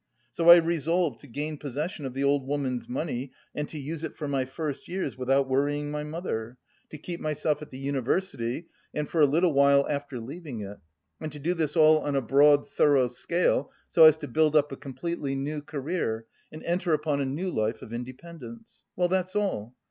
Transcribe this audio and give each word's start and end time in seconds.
So 0.31 0.49
I 0.49 0.55
resolved 0.55 1.19
to 1.19 1.27
gain 1.27 1.59
possession 1.59 2.07
of 2.07 2.15
the 2.15 2.23
old 2.23 2.47
woman's 2.47 2.89
money 2.89 3.31
and 3.53 3.69
to 3.69 3.77
use 3.77 4.03
it 4.03 4.15
for 4.17 4.27
my 4.27 4.45
first 4.45 4.87
years 4.87 5.15
without 5.15 5.47
worrying 5.47 5.91
my 5.91 6.01
mother, 6.01 6.57
to 6.89 6.97
keep 6.97 7.19
myself 7.19 7.61
at 7.61 7.69
the 7.69 7.77
university 7.77 8.65
and 8.95 9.07
for 9.07 9.21
a 9.21 9.27
little 9.27 9.53
while 9.53 9.87
after 9.87 10.19
leaving 10.19 10.61
it 10.61 10.79
and 11.19 11.31
to 11.33 11.37
do 11.37 11.53
this 11.53 11.77
all 11.77 11.99
on 11.99 12.15
a 12.15 12.21
broad, 12.23 12.67
thorough 12.67 13.09
scale, 13.09 13.71
so 13.89 14.05
as 14.05 14.17
to 14.17 14.27
build 14.27 14.55
up 14.55 14.71
a 14.71 14.75
completely 14.75 15.35
new 15.35 15.61
career 15.61 16.25
and 16.51 16.63
enter 16.63 16.93
upon 16.93 17.21
a 17.21 17.23
new 17.25 17.51
life 17.51 17.83
of 17.83 17.93
independence.... 17.93 18.81
Well... 18.95 19.07
that's 19.07 19.35
all.... 19.35 19.75